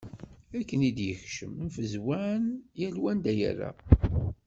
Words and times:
Akken 0.59 0.81
i 0.89 0.91
d-yekcem, 0.97 1.53
mfezwan. 1.67 2.43
Yal 2.79 2.95
wa 3.01 3.09
anda 3.11 3.31
yerra. 3.39 3.71